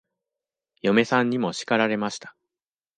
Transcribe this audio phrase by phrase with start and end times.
[0.81, 2.35] 嫁さんにも叱られました。